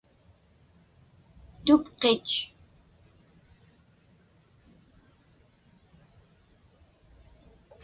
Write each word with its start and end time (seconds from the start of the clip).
tupqit 1.69 2.29